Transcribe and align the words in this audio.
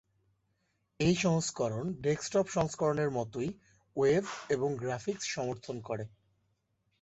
এই 0.99 1.15
সংস্করণ 1.15 1.85
ডেক্সটপ 2.01 2.45
সংস্করণের 2.47 3.09
মতই 3.11 3.49
ওয়েব 3.95 4.25
এবং 4.49 4.69
গ্রাফিক্স 4.75 5.25
সমর্থন 5.27 5.75
করে। 5.81 6.05